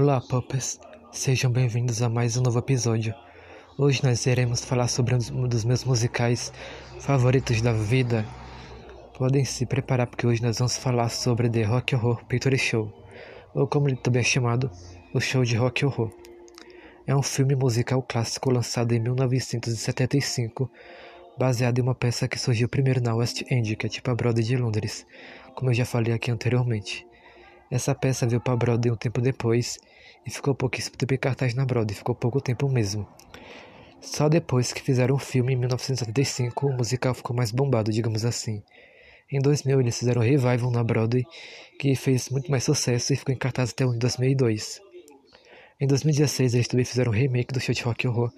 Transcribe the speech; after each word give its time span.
Olá, 0.00 0.20
Puppers! 0.20 0.78
Sejam 1.10 1.50
bem-vindos 1.50 2.02
a 2.02 2.08
mais 2.08 2.36
um 2.36 2.42
novo 2.42 2.60
episódio. 2.60 3.12
Hoje 3.76 4.00
nós 4.04 4.24
iremos 4.26 4.64
falar 4.64 4.86
sobre 4.86 5.12
um 5.12 5.48
dos 5.48 5.64
meus 5.64 5.82
musicais 5.82 6.52
favoritos 7.00 7.60
da 7.60 7.72
vida. 7.72 8.24
Podem 9.18 9.44
se 9.44 9.66
preparar 9.66 10.06
porque 10.06 10.24
hoje 10.24 10.40
nós 10.40 10.56
vamos 10.56 10.78
falar 10.78 11.08
sobre 11.08 11.50
The 11.50 11.64
Rock 11.64 11.96
Horror 11.96 12.24
Picture 12.26 12.56
Show, 12.56 12.92
ou 13.52 13.66
como 13.66 13.88
ele 13.88 13.96
também 13.96 14.20
é 14.20 14.24
chamado, 14.24 14.70
o 15.12 15.18
Show 15.18 15.42
de 15.42 15.56
Rock 15.56 15.84
Horror. 15.84 16.12
É 17.04 17.16
um 17.16 17.22
filme 17.22 17.56
musical 17.56 18.00
clássico 18.00 18.52
lançado 18.52 18.92
em 18.92 19.00
1975, 19.00 20.70
baseado 21.36 21.80
em 21.80 21.82
uma 21.82 21.96
peça 21.96 22.28
que 22.28 22.38
surgiu 22.38 22.68
primeiro 22.68 23.02
na 23.02 23.16
West 23.16 23.42
End, 23.50 23.74
que 23.74 23.86
é 23.86 23.88
tipo 23.88 24.08
a 24.12 24.14
Broadway 24.14 24.44
de 24.44 24.56
Londres, 24.56 25.04
como 25.56 25.70
eu 25.70 25.74
já 25.74 25.84
falei 25.84 26.14
aqui 26.14 26.30
anteriormente. 26.30 27.04
Essa 27.70 27.94
peça 27.94 28.26
veio 28.26 28.40
para 28.40 28.56
Broadway 28.56 28.92
um 28.92 28.96
tempo 28.96 29.20
depois 29.20 29.78
e 30.26 30.30
ficou 30.30 30.54
pouquíssimo 30.54 30.96
tempo 30.96 31.14
em 31.14 31.18
cartaz 31.18 31.54
na 31.54 31.64
Broadway, 31.64 31.96
ficou 31.96 32.14
pouco 32.14 32.40
tempo 32.40 32.68
mesmo. 32.68 33.06
Só 34.00 34.28
depois 34.28 34.72
que 34.72 34.80
fizeram 34.80 35.14
o 35.14 35.18
filme 35.18 35.52
em 35.52 35.56
1975, 35.56 36.66
o 36.66 36.72
musical 36.72 37.14
ficou 37.14 37.36
mais 37.36 37.50
bombado, 37.50 37.90
digamos 37.90 38.24
assim. 38.24 38.62
Em 39.30 39.40
2000 39.40 39.80
eles 39.80 39.98
fizeram 39.98 40.22
um 40.22 40.24
revival 40.24 40.70
na 40.70 40.82
Broadway, 40.82 41.24
que 41.78 41.94
fez 41.94 42.30
muito 42.30 42.50
mais 42.50 42.64
sucesso 42.64 43.12
e 43.12 43.16
ficou 43.16 43.34
em 43.34 43.38
cartaz 43.38 43.70
até 43.70 43.84
2002. 43.84 44.80
Em 45.80 45.86
2016 45.86 46.54
eles 46.54 46.68
também 46.68 46.84
fizeram 46.84 47.12
um 47.12 47.14
remake 47.14 47.52
do 47.52 47.60
show 47.60 47.74
de 47.74 47.82
rock 47.82 48.08
horror, 48.08 48.32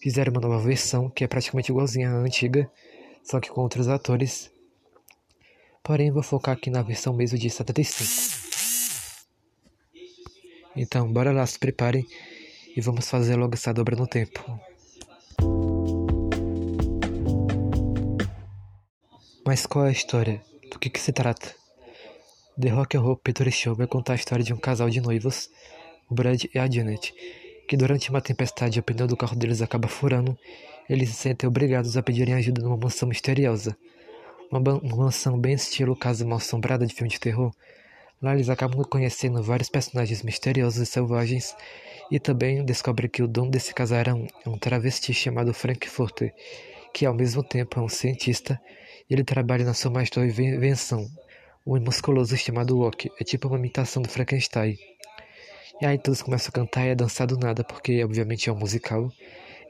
fizeram 0.00 0.32
uma 0.32 0.40
nova 0.40 0.58
versão 0.58 1.08
que 1.08 1.24
é 1.24 1.26
praticamente 1.26 1.72
igualzinha 1.72 2.10
à 2.10 2.14
antiga, 2.16 2.70
só 3.24 3.40
que 3.40 3.48
com 3.48 3.62
outros 3.62 3.88
atores. 3.88 4.52
Porém 5.82 6.10
vou 6.10 6.22
focar 6.22 6.54
aqui 6.54 6.68
na 6.68 6.82
versão 6.82 7.14
mesmo 7.14 7.38
de 7.38 7.48
75. 7.48 8.35
Então, 10.76 11.10
bora 11.10 11.32
lá, 11.32 11.46
se 11.46 11.58
preparem 11.58 12.06
e 12.76 12.80
vamos 12.80 13.08
fazer 13.08 13.34
logo 13.36 13.54
essa 13.54 13.72
dobra 13.72 13.96
no 13.96 14.06
tempo. 14.06 14.60
Mas 19.46 19.64
qual 19.64 19.86
é 19.86 19.88
a 19.88 19.92
história? 19.92 20.42
Do 20.70 20.78
que, 20.78 20.90
que 20.90 21.00
se 21.00 21.12
trata? 21.12 21.54
The 22.60 22.68
Rock 22.68 22.96
Roll 22.96 23.16
Picture 23.16 23.50
Show 23.50 23.74
vai 23.74 23.86
contar 23.86 24.12
a 24.12 24.16
história 24.16 24.44
de 24.44 24.52
um 24.52 24.58
casal 24.58 24.90
de 24.90 25.00
noivos, 25.00 25.48
o 26.10 26.14
Brad 26.14 26.44
e 26.52 26.58
a 26.58 26.70
Janet, 26.70 27.14
que 27.68 27.76
durante 27.76 28.10
uma 28.10 28.20
tempestade 28.20 28.80
o 28.80 28.82
pneu 28.82 29.06
do 29.06 29.16
carro 29.16 29.36
deles 29.36 29.62
acaba 29.62 29.88
furando, 29.88 30.36
eles 30.88 31.10
se 31.10 31.14
sentem 31.14 31.48
obrigados 31.48 31.96
a 31.96 32.02
pedirem 32.02 32.34
ajuda 32.34 32.62
numa 32.62 32.76
mansão 32.76 33.08
misteriosa. 33.08 33.76
Uma, 34.50 34.60
uma 34.60 34.96
mansão 34.96 35.38
bem 35.38 35.54
estilo 35.54 35.96
casa 35.96 36.24
mal 36.24 36.38
assombrada 36.38 36.86
de 36.86 36.94
filme 36.94 37.10
de 37.10 37.18
terror, 37.18 37.52
Lá 38.20 38.34
eles 38.34 38.48
acabam 38.48 38.82
conhecendo 38.84 39.42
vários 39.42 39.68
personagens 39.68 40.22
misteriosos 40.22 40.80
e 40.80 40.86
selvagens 40.86 41.54
e 42.10 42.18
também 42.18 42.64
descobrem 42.64 43.10
que 43.10 43.22
o 43.22 43.28
dono 43.28 43.50
desse 43.50 43.74
casarão 43.74 44.26
é 44.44 44.48
um 44.48 44.58
travesti 44.58 45.12
chamado 45.12 45.52
Frankfurter, 45.52 46.32
que 46.94 47.04
ao 47.04 47.14
mesmo 47.14 47.42
tempo 47.42 47.78
é 47.78 47.82
um 47.82 47.88
cientista 47.88 48.60
e 49.08 49.14
ele 49.14 49.22
trabalha 49.22 49.64
na 49.64 49.74
sua 49.74 49.90
mais 49.90 50.10
nova 50.10 50.42
invenção, 50.42 51.06
um 51.66 51.78
musculoso 51.80 52.36
chamado 52.36 52.78
Walk, 52.78 53.10
é 53.20 53.24
tipo 53.24 53.48
uma 53.48 53.58
imitação 53.58 54.02
do 54.02 54.08
Frankenstein. 54.08 54.78
E 55.80 55.84
aí 55.84 55.98
todos 55.98 56.22
começam 56.22 56.48
a 56.48 56.52
cantar 56.52 56.86
e 56.86 56.92
a 56.92 56.94
dançar 56.94 57.26
do 57.26 57.36
nada, 57.36 57.62
porque 57.62 58.02
obviamente 58.02 58.48
é 58.48 58.52
um 58.52 58.56
musical. 58.56 59.10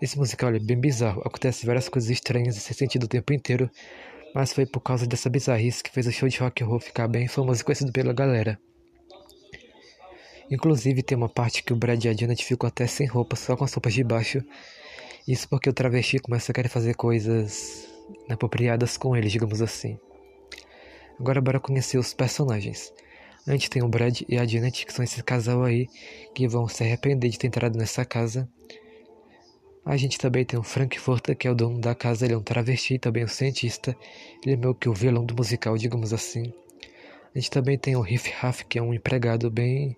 Esse 0.00 0.16
musical 0.16 0.54
é 0.54 0.58
bem 0.58 0.78
bizarro, 0.78 1.22
acontece 1.24 1.66
várias 1.66 1.88
coisas 1.88 2.10
estranhas 2.10 2.56
e 2.56 2.60
sem 2.60 2.76
sentido 2.76 3.04
o 3.04 3.08
tempo 3.08 3.32
inteiro, 3.32 3.68
mas 4.34 4.52
foi 4.52 4.66
por 4.66 4.80
causa 4.80 5.06
dessa 5.06 5.30
bizarrice 5.30 5.82
que 5.82 5.90
fez 5.90 6.06
o 6.06 6.12
show 6.12 6.28
de 6.28 6.38
rock 6.38 6.62
and 6.62 6.66
roll 6.66 6.80
ficar 6.80 7.08
bem 7.08 7.26
famoso 7.28 7.60
e 7.60 7.64
conhecido 7.64 7.92
pela 7.92 8.12
galera. 8.12 8.60
Inclusive 10.50 11.02
tem 11.02 11.16
uma 11.16 11.28
parte 11.28 11.62
que 11.62 11.72
o 11.72 11.76
Brad 11.76 12.04
e 12.04 12.08
a 12.08 12.12
Janet 12.12 12.44
ficam 12.44 12.68
até 12.68 12.86
sem 12.86 13.06
roupa, 13.06 13.34
só 13.34 13.56
com 13.56 13.64
as 13.64 13.72
roupas 13.72 13.94
de 13.94 14.04
baixo. 14.04 14.42
Isso 15.26 15.48
porque 15.48 15.68
o 15.68 15.72
travesti 15.72 16.18
começa 16.18 16.52
a 16.52 16.54
querer 16.54 16.68
fazer 16.68 16.94
coisas 16.94 17.88
inapropriadas 18.26 18.96
com 18.96 19.16
ele, 19.16 19.28
digamos 19.28 19.60
assim. 19.60 19.98
Agora 21.18 21.40
bora 21.40 21.58
conhecer 21.58 21.98
os 21.98 22.14
personagens. 22.14 22.92
A 23.46 23.52
gente 23.52 23.70
tem 23.70 23.82
o 23.82 23.88
Brad 23.88 24.20
e 24.28 24.38
a 24.38 24.46
Janet, 24.46 24.86
que 24.86 24.92
são 24.92 25.04
esse 25.04 25.22
casal 25.22 25.64
aí 25.64 25.88
que 26.34 26.46
vão 26.46 26.68
se 26.68 26.84
arrepender 26.84 27.30
de 27.30 27.38
ter 27.38 27.46
entrado 27.46 27.76
nessa 27.76 28.04
casa 28.04 28.48
a 29.86 29.96
gente 29.96 30.18
também 30.18 30.44
tem 30.44 30.58
o 30.58 30.64
Frank 30.64 30.98
Furter, 30.98 31.36
que 31.36 31.46
é 31.46 31.50
o 31.50 31.54
dono 31.54 31.80
da 31.80 31.94
casa, 31.94 32.24
ele 32.24 32.34
é 32.34 32.36
um 32.36 32.42
travesti, 32.42 32.98
também 32.98 33.24
um 33.24 33.28
cientista. 33.28 33.96
Ele 34.44 34.54
é 34.54 34.56
meio 34.56 34.74
que 34.74 34.88
o 34.88 34.92
vilão 34.92 35.24
do 35.24 35.32
musical, 35.36 35.78
digamos 35.78 36.12
assim. 36.12 36.52
A 37.32 37.38
gente 37.38 37.52
também 37.52 37.78
tem 37.78 37.94
o 37.94 38.00
Riff 38.00 38.28
Raff, 38.32 38.64
que 38.64 38.80
é 38.80 38.82
um 38.82 38.92
empregado 38.92 39.48
bem 39.48 39.96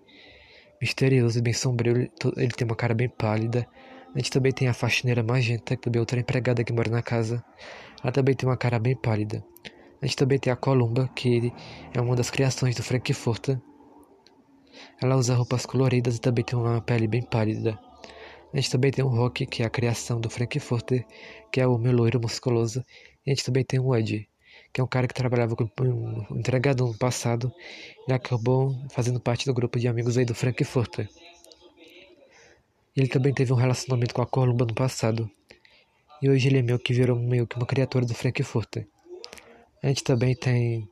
misterioso 0.79 1.39
e 1.39 1.41
bem 1.41 1.53
sombrio. 1.53 2.07
Ele 2.37 2.51
tem 2.51 2.67
uma 2.67 2.75
cara 2.75 2.93
bem 2.93 3.09
pálida. 3.09 3.67
A 4.13 4.19
gente 4.19 4.29
também 4.29 4.51
tem 4.51 4.67
a 4.67 4.75
faxineira 4.75 5.23
Magenta, 5.23 5.75
que 5.75 5.81
também 5.81 5.97
é 5.97 6.01
outra 6.01 6.19
empregada 6.19 6.63
que 6.63 6.71
mora 6.71 6.91
na 6.91 7.01
casa. 7.01 7.43
Ela 8.03 8.11
também 8.11 8.35
tem 8.35 8.47
uma 8.47 8.57
cara 8.57 8.77
bem 8.77 8.95
pálida. 8.95 9.43
A 9.99 10.05
gente 10.05 10.15
também 10.15 10.37
tem 10.37 10.53
a 10.53 10.55
Columba, 10.55 11.09
que 11.15 11.51
é 11.95 11.99
uma 11.99 12.15
das 12.15 12.29
criações 12.29 12.75
do 12.75 12.83
Frank 12.83 13.11
Furter. 13.11 13.59
Ela 15.01 15.15
usa 15.15 15.33
roupas 15.33 15.65
coloridas 15.65 16.17
e 16.17 16.21
também 16.21 16.45
tem 16.45 16.59
uma 16.59 16.79
pele 16.79 17.07
bem 17.07 17.23
pálida. 17.23 17.88
A 18.51 18.57
gente 18.57 18.71
também 18.71 18.91
tem 18.91 19.05
o 19.05 19.07
Rock, 19.07 19.45
que 19.45 19.61
é 19.61 19.65
a 19.65 19.69
criação 19.69 20.19
do 20.19 20.29
Frankfurter, 20.29 21.05
que 21.51 21.61
é 21.61 21.67
o 21.67 21.77
meu 21.77 21.91
loiro 21.91 22.19
musculoso. 22.19 22.83
E 23.25 23.31
a 23.31 23.33
gente 23.33 23.45
também 23.45 23.63
tem 23.63 23.79
o 23.79 23.95
Ed, 23.95 24.27
que 24.73 24.81
é 24.81 24.83
um 24.83 24.87
cara 24.87 25.07
que 25.07 25.13
trabalhava 25.13 25.55
com 25.55 25.69
um 25.81 26.37
entregador 26.37 26.87
no 26.87 26.97
passado 26.97 27.53
e 28.07 28.13
acabou 28.13 28.75
fazendo 28.89 29.19
parte 29.19 29.45
do 29.45 29.53
grupo 29.53 29.79
de 29.79 29.87
amigos 29.87 30.17
aí 30.17 30.25
do 30.25 30.33
Frankfurter. 30.33 31.07
Ele 32.95 33.07
também 33.07 33.33
teve 33.33 33.53
um 33.53 33.55
relacionamento 33.55 34.13
com 34.13 34.21
a 34.21 34.27
Columba 34.27 34.65
no 34.65 34.73
passado. 34.73 35.29
E 36.21 36.29
hoje 36.29 36.47
ele 36.47 36.57
é 36.57 36.61
meio 36.61 36.79
que 36.79 36.93
virou 36.93 37.17
meio 37.17 37.47
que 37.47 37.55
uma 37.55 37.65
criatura 37.65 38.05
do 38.05 38.13
Frankfurter. 38.13 38.87
A 39.81 39.87
gente 39.87 40.03
também 40.03 40.35
tem 40.35 40.89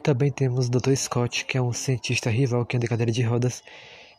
também 0.00 0.30
temos 0.30 0.66
o 0.66 0.70
Dr. 0.70 0.96
Scott, 0.96 1.44
que 1.44 1.58
é 1.58 1.62
um 1.62 1.72
cientista 1.72 2.30
rival 2.30 2.64
que 2.64 2.76
anda 2.76 2.86
em 2.86 2.88
cadeira 2.88 3.12
de 3.12 3.22
rodas, 3.22 3.62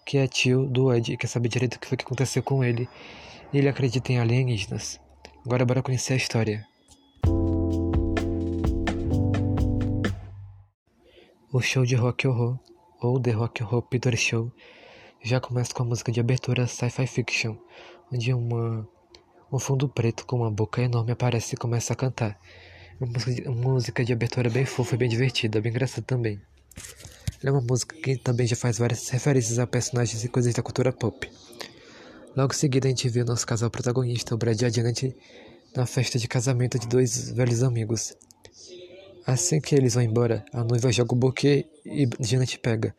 que 0.06 0.18
é 0.18 0.28
tio 0.28 0.66
do 0.66 0.94
Ed 0.94 1.12
e 1.12 1.18
quer 1.18 1.28
saber 1.28 1.50
direito 1.50 1.76
o 1.76 1.80
que 1.80 1.88
foi 1.88 1.98
que 1.98 2.04
aconteceu 2.04 2.44
com 2.44 2.64
ele. 2.64 2.88
E 3.52 3.58
ele 3.58 3.68
acredita 3.68 4.12
em 4.12 4.20
alienígenas. 4.20 5.00
Agora 5.46 5.66
bora 5.66 5.82
conhecer 5.82 6.14
a 6.14 6.18
história. 6.18 6.66
O 11.52 11.60
show 11.60 11.86
de 11.86 11.96
rock 11.96 12.28
horror, 12.28 12.58
ou 13.02 13.20
The 13.20 13.32
Rock 13.32 13.62
Horror 13.62 13.82
Picture 13.82 14.16
Show, 14.16 14.52
já 15.22 15.42
começa 15.42 15.74
com 15.74 15.84
a 15.84 15.86
música 15.86 16.12
de 16.12 16.20
abertura 16.20 16.66
Sci-Fi 16.66 17.08
Fiction, 17.08 17.58
onde 18.12 18.34
uma, 18.34 18.88
um 19.52 19.60
fundo 19.60 19.90
preto 19.90 20.26
com 20.26 20.38
uma 20.38 20.50
boca 20.50 20.82
enorme 20.82 21.12
aparece 21.12 21.56
e 21.56 21.58
começa 21.58 21.92
a 21.92 21.96
cantar. 21.96 22.40
Uma 23.02 23.74
música, 23.74 24.06
de, 24.06 24.14
abertura 24.14 24.48
bem 24.48 24.64
fofa 24.64 24.94
e 24.94 24.98
bem 25.00 25.10
divertida, 25.10 25.60
bem 25.60 25.72
engraçada 25.72 26.04
também. 26.04 26.40
Ela 27.42 27.50
é 27.50 27.52
uma 27.52 27.62
música 27.62 27.96
que 27.96 28.16
também 28.16 28.46
já 28.46 28.56
faz 28.56 28.78
várias 28.78 29.10
referências 29.10 29.58
a 29.58 29.66
personagens 29.66 30.24
e 30.24 30.30
coisas 30.30 30.54
da 30.54 30.62
cultura 30.62 30.94
pop. 30.94 31.28
Logo 32.38 32.54
em 32.54 32.56
seguida 32.56 32.88
a 32.88 32.90
gente 32.90 33.10
vê 33.10 33.24
o 33.24 33.26
nosso 33.26 33.48
casal 33.48 33.72
protagonista, 33.72 34.36
o 34.36 34.38
Brad 34.38 34.62
e 34.62 34.66
a 34.66 34.70
Janet, 34.70 35.16
na 35.76 35.88
festa 35.88 36.20
de 36.20 36.28
casamento 36.28 36.78
de 36.78 36.88
dois 36.88 37.32
velhos 37.32 37.64
amigos. 37.64 38.16
Assim 39.26 39.60
que 39.60 39.74
eles 39.74 39.96
vão 39.96 40.04
embora, 40.04 40.46
a 40.54 40.64
noiva 40.64 40.92
joga 40.92 41.16
o 41.16 41.18
buquê 41.18 41.66
e 41.84 42.08
Janet 42.20 42.60
pega. 42.60 42.96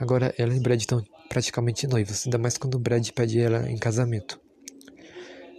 Agora 0.00 0.34
ela 0.38 0.56
e 0.56 0.60
Brad 0.60 0.80
estão 0.80 1.04
praticamente 1.28 1.86
noivos, 1.86 2.24
ainda 2.24 2.38
mais 2.38 2.56
quando 2.56 2.76
o 2.76 2.78
Brad 2.78 3.06
pede 3.10 3.38
ela 3.38 3.70
em 3.70 3.76
casamento. 3.76 4.40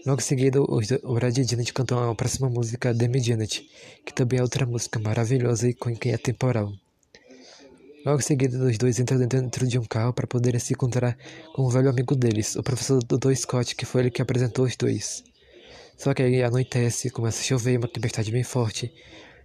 Logo 0.06 0.20
em 0.20 0.24
seguida, 0.24 0.62
o 0.62 1.14
Brad 1.14 1.38
e 1.38 1.44
Janet 1.46 1.72
cantam 1.72 2.12
a 2.12 2.14
próxima 2.14 2.50
música, 2.50 2.94
Demi 2.94 3.22
Janet, 3.22 3.66
que 4.06 4.14
também 4.14 4.38
é 4.38 4.42
outra 4.42 4.66
música 4.66 5.00
maravilhosa 5.00 5.70
e 5.70 5.74
com 5.74 5.96
quem 5.96 6.12
é 6.12 6.18
temporal. 6.18 6.74
Logo 8.06 8.20
em 8.20 8.22
seguida, 8.22 8.58
os 8.58 8.78
dois 8.78 9.00
entram 9.00 9.26
dentro 9.26 9.66
de 9.66 9.80
um 9.80 9.86
carro 9.86 10.12
para 10.12 10.28
poderem 10.28 10.60
se 10.60 10.74
encontrar 10.74 11.18
com 11.56 11.66
um 11.66 11.70
velho 11.70 11.90
amigo 11.90 12.18
deles, 12.18 12.58
o 12.58 12.62
professor 12.62 13.02
Dr. 13.02 13.34
Scott, 13.34 13.78
que 13.78 13.86
foi 13.86 14.02
ele 14.02 14.12
que 14.12 14.22
apresentou 14.22 14.66
os 14.66 14.76
dois. 14.76 15.24
Só 15.98 16.14
que 16.14 16.22
aí 16.22 16.44
anoitece, 16.44 17.10
começa 17.10 17.40
a 17.40 17.46
chover, 17.46 17.78
uma 17.78 17.88
tempestade 17.88 18.30
bem 18.30 18.44
forte. 18.44 18.94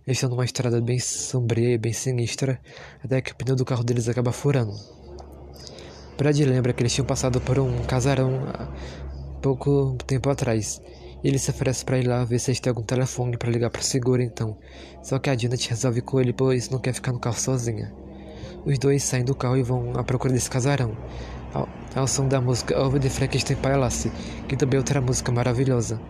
Eles 0.05 0.17
estão 0.17 0.29
numa 0.29 0.45
estrada 0.45 0.81
bem 0.81 0.99
sombria 0.99 1.75
e 1.75 1.79
bem 1.79 1.93
sinistra, 1.93 2.61
até 3.01 3.21
que 3.21 3.31
o 3.31 3.37
pneu 3.37 3.55
do 3.55 3.65
carro 3.65 3.85
deles 3.85 4.09
acaba 4.09 4.33
furando. 4.33 4.75
Brad 6.17 6.37
lembra 6.41 6.73
que 6.73 6.83
eles 6.83 6.93
tinham 6.93 7.07
passado 7.07 7.41
por 7.41 7.61
um 7.61 7.85
casarão 7.85 8.43
pouco 9.39 9.97
tempo 10.07 10.29
atrás. 10.31 10.81
Ele 11.23 11.39
se 11.39 11.51
oferece 11.51 11.85
para 11.85 11.99
ir 11.99 12.07
lá 12.07 12.25
ver 12.25 12.39
se 12.39 12.61
tem 12.61 12.71
algum 12.71 12.83
telefone 12.83 13.37
para 13.37 13.51
ligar 13.51 13.71
para 13.71 13.81
o 13.81 13.85
seguro 13.85 14.23
então. 14.23 14.57
Só 15.03 15.19
que 15.19 15.31
a 15.31 15.37
Janet 15.37 15.69
resolve 15.69 16.01
com 16.01 16.21
ele 16.21 16.33
pois 16.33 16.71
não 16.71 16.79
quer 16.79 16.93
ficar 16.93 17.13
no 17.13 17.19
carro 17.19 17.39
sozinha. 17.39 17.93
Os 18.65 18.79
dois 18.79 19.03
saem 19.03 19.25
do 19.25 19.35
carro 19.35 19.57
e 19.57 19.63
vão 19.63 19.93
à 19.97 20.05
procura 20.05 20.33
desse 20.33 20.51
casarão. 20.51 20.97
Ao, 21.53 21.69
ao 21.95 22.07
som 22.07 22.29
da 22.29 22.41
música 22.41 22.79
Over 22.79 23.01
the 23.01 23.09
Frankenstein 23.09 23.57
Palace, 23.57 24.13
que 24.49 24.57
também 24.57 24.77
é 24.77 24.81
outra 24.81 25.01
música 25.01 25.33
maravilhosa. 25.33 26.01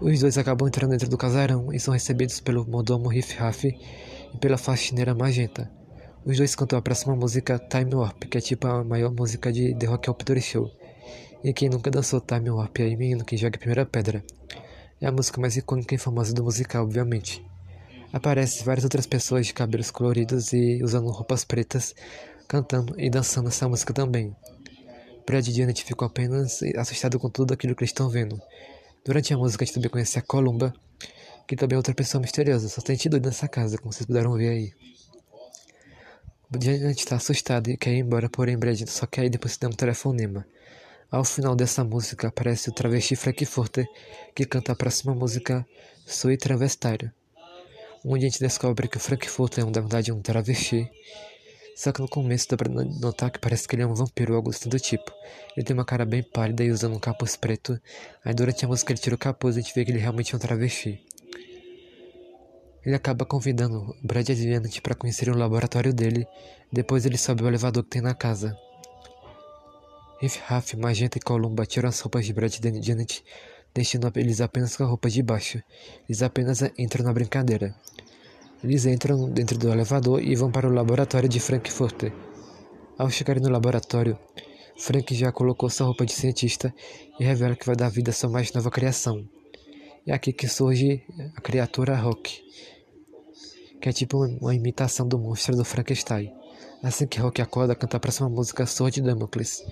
Os 0.00 0.20
dois 0.20 0.38
acabam 0.38 0.68
entrando 0.68 0.90
dentro 0.90 1.08
do 1.08 1.18
casarão 1.18 1.72
e 1.72 1.80
são 1.80 1.92
recebidos 1.92 2.40
pelo 2.40 2.66
mordomo 2.66 3.08
Riff 3.08 3.36
Raff 3.36 3.66
e 3.66 4.38
pela 4.38 4.56
faxineira 4.56 5.14
Magenta. 5.14 5.70
Os 6.24 6.36
dois 6.36 6.54
cantam 6.54 6.78
a 6.78 6.82
próxima 6.82 7.14
música 7.14 7.58
Time 7.58 7.94
Warp, 7.94 8.24
que 8.24 8.38
é 8.38 8.40
tipo 8.40 8.66
a 8.66 8.84
maior 8.84 9.12
música 9.12 9.52
de 9.52 9.74
The 9.74 9.86
Rock 9.86 10.10
Opera 10.10 10.40
Show. 10.40 10.70
E 11.44 11.52
quem 11.52 11.68
nunca 11.68 11.90
dançou 11.90 12.20
Time 12.20 12.50
Warp 12.50 12.76
aí, 12.80 12.96
menino, 12.96 13.24
que 13.24 13.36
joga 13.36 13.56
a 13.56 13.58
primeira 13.58 13.86
pedra. 13.86 14.24
É 15.00 15.06
a 15.06 15.12
música 15.12 15.40
mais 15.40 15.56
icônica 15.56 15.94
e 15.94 15.98
famosa 15.98 16.32
do 16.32 16.42
musical, 16.42 16.84
obviamente. 16.84 17.44
Aparecem 18.12 18.64
várias 18.64 18.84
outras 18.84 19.06
pessoas 19.06 19.46
de 19.46 19.52
cabelos 19.54 19.90
coloridos 19.90 20.52
e 20.52 20.82
usando 20.82 21.10
roupas 21.10 21.44
pretas, 21.44 21.94
cantando 22.48 22.98
e 22.98 23.10
dançando 23.10 23.48
essa 23.48 23.68
música 23.68 23.92
também. 23.92 24.34
Brad 25.26 25.46
e 25.46 25.52
Janet 25.52 25.84
ficam 25.84 26.06
apenas 26.06 26.60
assustados 26.76 27.20
com 27.20 27.28
tudo 27.28 27.52
aquilo 27.52 27.74
que 27.74 27.82
eles 27.82 27.90
estão 27.90 28.08
vendo. 28.08 28.40
Durante 29.04 29.34
a 29.34 29.36
música, 29.36 29.64
a 29.64 29.66
gente 29.66 29.74
também 29.74 29.90
conhece 29.90 30.18
a 30.18 30.22
Columba, 30.22 30.72
que 31.46 31.54
também 31.54 31.74
é 31.74 31.78
outra 31.78 31.94
pessoa 31.94 32.20
misteriosa, 32.20 32.68
só 32.68 32.80
tem 32.80 32.96
tido 32.96 33.20
nessa 33.20 33.46
casa, 33.46 33.76
como 33.76 33.92
vocês 33.92 34.06
puderam 34.06 34.32
ver 34.32 34.48
aí. 34.48 34.72
Janet 36.60 36.98
está 36.98 37.16
assustada 37.16 37.70
e 37.70 37.76
quer 37.76 37.92
ir 37.92 37.98
embora, 37.98 38.28
porém 38.28 38.56
Brad 38.56 38.80
só 38.86 39.04
quer 39.06 39.24
ir 39.24 39.30
depois 39.30 39.54
de 39.54 39.60
dar 39.60 39.68
um 39.68 39.72
telefonema. 39.72 40.46
Ao 41.08 41.22
final 41.22 41.54
dessa 41.54 41.84
música 41.84 42.26
aparece 42.26 42.68
o 42.68 42.72
travesti 42.72 43.14
Frankfurter, 43.14 43.86
que 44.34 44.44
canta 44.44 44.72
a 44.72 44.76
próxima 44.76 45.14
música 45.14 45.64
Sui 46.04 46.36
Travestário, 46.36 47.12
onde 48.04 48.26
a 48.26 48.28
gente 48.28 48.40
descobre 48.40 48.88
que 48.88 48.96
o 48.96 49.00
Frankfurter 49.00 49.62
é 49.62 49.66
na 49.66 49.80
verdade 49.80 50.10
um 50.10 50.20
travesti. 50.20 50.90
Só 51.76 51.92
que 51.92 52.00
no 52.00 52.08
começo 52.08 52.48
dá 52.48 52.56
pra 52.56 52.68
notar 52.68 53.30
que 53.30 53.38
parece 53.38 53.68
que 53.68 53.76
ele 53.76 53.82
é 53.82 53.86
um 53.86 53.94
vampiro 53.94 54.32
ou 54.32 54.36
algo 54.38 54.50
assim 54.50 54.68
do 54.68 54.80
tipo. 54.80 55.12
Ele 55.56 55.64
tem 55.64 55.74
uma 55.74 55.84
cara 55.84 56.04
bem 56.04 56.24
pálida 56.24 56.64
e 56.64 56.70
usando 56.72 56.96
um 56.96 56.98
capuz 56.98 57.36
preto. 57.36 57.80
Aí 58.24 58.34
durante 58.34 58.64
a 58.64 58.68
música 58.68 58.92
ele 58.92 58.98
tira 58.98 59.14
o 59.14 59.18
capuz 59.18 59.56
e 59.56 59.60
a 59.60 59.62
gente 59.62 59.74
vê 59.74 59.84
que 59.84 59.92
ele 59.92 60.00
realmente 60.00 60.34
é 60.34 60.36
um 60.36 60.40
travesti. 60.40 61.04
Ele 62.84 62.96
acaba 62.96 63.24
convidando 63.24 63.94
Brad 64.02 64.28
Janet 64.28 64.80
para 64.80 64.94
conhecer 64.94 65.28
o 65.28 65.36
laboratório 65.36 65.92
dele. 65.92 66.26
Depois 66.72 67.06
ele 67.06 67.18
sobe 67.18 67.44
o 67.44 67.46
elevador 67.46 67.84
que 67.84 67.90
tem 67.90 68.02
na 68.02 68.14
casa. 68.14 68.56
Riff 70.18 70.40
Raff, 70.46 70.74
Magenta 70.78 71.18
e 71.18 71.20
Columba 71.20 71.66
tiram 71.66 71.90
as 71.90 72.00
roupas 72.00 72.24
de 72.24 72.32
Brad 72.32 72.54
e 72.54 72.82
Janet, 72.82 73.22
deixando 73.74 74.10
eles 74.16 74.40
apenas 74.40 74.74
com 74.74 74.84
a 74.84 74.86
roupa 74.86 75.10
de 75.10 75.22
baixo. 75.22 75.62
Eles 76.08 76.22
apenas 76.22 76.62
entram 76.78 77.04
na 77.04 77.12
brincadeira. 77.12 77.74
Eles 78.64 78.86
entram 78.86 79.28
dentro 79.28 79.58
do 79.58 79.70
elevador 79.70 80.22
e 80.22 80.34
vão 80.34 80.50
para 80.50 80.66
o 80.66 80.72
laboratório 80.72 81.28
de 81.28 81.38
Frankfurt. 81.38 82.10
Ao 82.96 83.10
chegarem 83.10 83.42
no 83.42 83.50
laboratório, 83.50 84.18
Frank 84.78 85.14
já 85.14 85.30
colocou 85.30 85.68
sua 85.68 85.86
roupa 85.86 86.06
de 86.06 86.14
cientista 86.14 86.74
e 87.20 87.24
revela 87.24 87.54
que 87.54 87.66
vai 87.66 87.76
dar 87.76 87.90
vida 87.90 88.10
à 88.10 88.14
sua 88.14 88.30
mais 88.30 88.50
nova 88.54 88.70
criação. 88.70 89.22
É 90.06 90.14
aqui 90.14 90.32
que 90.32 90.48
surge 90.48 91.04
a 91.36 91.40
criatura 91.42 91.94
Rock, 91.94 92.42
que 93.82 93.88
é 93.90 93.92
tipo 93.92 94.24
uma 94.40 94.54
imitação 94.54 95.06
do 95.06 95.18
monstro 95.18 95.54
do 95.54 95.64
Frankenstein. 95.64 96.32
Assim 96.82 97.06
que 97.06 97.20
Rock 97.20 97.42
acorda, 97.42 97.74
canta 97.74 97.98
a 97.98 98.00
próxima 98.00 98.30
música 98.30 98.64
Sword 98.64 99.02
Damocles 99.02 99.62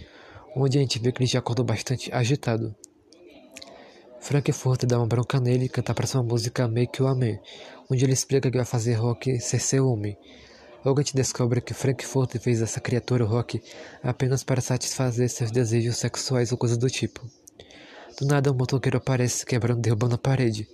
onde 0.56 0.78
a 0.78 0.80
gente 0.80 0.98
vê 0.98 1.10
que 1.12 1.22
ele 1.22 1.30
já 1.30 1.38
acordou 1.38 1.64
bastante 1.64 2.12
agitado. 2.12 2.74
Frankfurt 4.20 4.84
dá 4.86 4.98
uma 4.98 5.06
bronca 5.06 5.38
nele 5.38 5.66
e 5.66 5.68
canta 5.68 5.92
a 5.92 5.94
próxima 5.94 6.22
música 6.22 6.66
Make 6.66 7.02
You 7.02 7.08
a 7.08 7.14
Man, 7.14 7.38
onde 7.90 8.04
ele 8.04 8.14
explica 8.14 8.50
que 8.50 8.56
vai 8.56 8.64
fazer 8.64 8.94
Rock 8.94 9.38
ser 9.38 9.58
seu 9.58 9.86
homem. 9.86 10.16
Logo 10.84 11.00
a 11.00 11.02
gente 11.02 11.14
descobre 11.14 11.60
que 11.60 11.74
Frankfurt 11.74 12.38
fez 12.38 12.62
essa 12.62 12.80
criatura 12.80 13.24
Rock 13.24 13.62
apenas 14.02 14.42
para 14.42 14.60
satisfazer 14.60 15.28
seus 15.28 15.50
desejos 15.50 15.96
sexuais 15.96 16.52
ou 16.52 16.58
coisa 16.58 16.76
do 16.76 16.88
tipo. 16.88 17.20
Do 18.18 18.26
nada 18.26 18.50
um 18.50 18.54
motoqueiro 18.54 18.98
aparece 18.98 19.44
quebrando 19.44 19.80
e 19.80 19.82
derrubando 19.82 20.14
a 20.14 20.18
parede. 20.18 20.68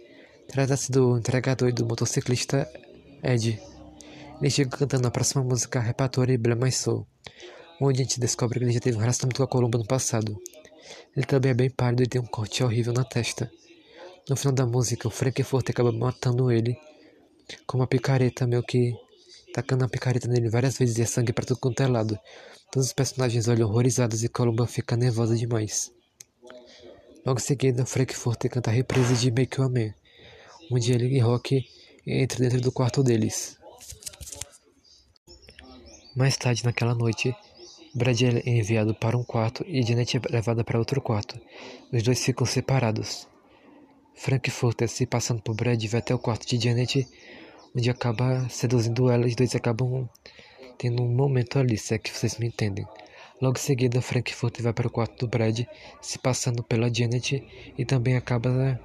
Trata-se 0.47 0.93
do 0.93 1.17
entregador 1.17 1.69
e 1.69 1.73
do 1.73 1.87
motociclista 1.87 2.69
Ed. 3.23 3.61
Ele 4.41 4.51
chega 4.51 4.77
cantando 4.77 5.09
a 5.09 5.11
próxima 5.11 5.43
música 5.43 5.81
Repatori 5.81 6.37
Blame 6.37 6.71
Soul 6.71 7.07
onde 7.81 8.01
a 8.01 8.05
gente 8.05 8.21
descobre 8.21 8.59
que 8.59 8.65
ele 8.65 8.73
já 8.73 8.81
teve 8.81 8.97
um 8.97 9.01
relacionamento 9.01 9.39
com 9.39 9.45
a 9.45 9.49
Columba 9.49 9.79
no 9.79 9.87
passado. 9.87 10.41
Ele 11.17 11.27
também 11.27 11.53
é 11.53 11.55
bem 11.55 11.71
pálido 11.71 12.03
e 12.03 12.07
tem 12.07 12.21
um 12.21 12.27
corte 12.27 12.63
horrível 12.63 12.93
na 12.93 13.05
testa. 13.05 13.51
No 14.29 14.37
final 14.37 14.55
da 14.55 14.67
música, 14.67 15.09
o 15.09 15.11
Frankfurt 15.11 15.71
acaba 15.71 15.91
matando 15.91 16.51
ele 16.51 16.77
com 17.67 17.79
uma 17.79 17.87
picareta, 17.87 18.47
meio 18.47 18.63
que 18.63 18.95
tacando 19.53 19.85
a 19.85 19.89
picareta 19.89 20.29
nele 20.29 20.49
várias 20.49 20.79
vezes 20.79 20.99
e 20.99 21.03
é 21.03 21.07
sangue 21.07 21.33
para 21.33 21.45
tudo 21.45 21.59
quanto 21.59 21.83
é 21.83 21.87
lado. 21.87 22.19
Todos 22.71 22.89
os 22.89 22.93
personagens 22.93 23.49
olham 23.49 23.69
horrorizados 23.69 24.23
e 24.23 24.29
Columba 24.29 24.67
fica 24.67 24.97
nervosa 24.97 25.35
demais. 25.37 25.91
Logo 27.25 27.41
em 27.41 27.43
seguida, 27.43 27.85
Frankfurt 27.85 28.49
canta 28.49 28.71
a 28.71 28.73
reprise 28.73 29.15
de 29.17 29.31
Make 29.31 29.59
You 29.59 29.67
a 29.67 29.69
Man, 29.69 29.95
onde 30.71 30.93
ele 30.93 31.07
e 31.07 31.19
Rock 31.19 31.65
entram 32.07 32.41
dentro 32.41 32.61
do 32.61 32.73
quarto 32.73 33.03
deles. 33.03 33.59
Mais 36.15 36.37
tarde 36.37 36.65
naquela 36.65 36.95
noite, 36.95 37.35
Brad 37.93 38.23
é 38.23 38.49
enviado 38.49 38.95
para 38.95 39.17
um 39.17 39.25
quarto 39.25 39.65
e 39.67 39.83
Janet 39.83 40.17
é 40.17 40.21
levada 40.31 40.63
para 40.63 40.79
outro 40.79 41.01
quarto. 41.01 41.41
Os 41.93 42.03
dois 42.03 42.25
ficam 42.25 42.47
separados. 42.47 43.29
Frankfurter, 44.15 44.89
se 44.89 45.07
passando 45.07 45.43
por 45.43 45.57
Brad, 45.57 45.85
vai 45.87 45.99
até 45.99 46.15
o 46.15 46.19
quarto 46.19 46.47
de 46.47 46.63
Janet, 46.63 47.09
onde 47.75 47.91
acaba 47.91 48.49
seduzindo 48.49 49.11
ela. 49.11 49.27
Os 49.27 49.35
dois 49.35 49.57
acabam 49.57 50.09
tendo 50.79 51.03
um 51.03 51.09
momento 51.09 51.59
ali, 51.59 51.77
se 51.77 51.95
é 51.95 51.99
que 51.99 52.11
vocês 52.11 52.39
me 52.39 52.47
entendem. 52.47 52.87
Logo 53.43 53.57
em 53.59 53.61
seguida, 53.61 54.01
Frankfurter 54.01 54.63
vai 54.63 54.73
para 54.73 54.87
o 54.87 54.91
quarto 54.91 55.27
do 55.27 55.29
Brad, 55.29 55.61
se 56.01 56.19
passando 56.19 56.63
pela 56.63 56.93
Janet, 56.95 57.43
e 57.77 57.85
também 57.85 58.17
acaba 58.17 58.81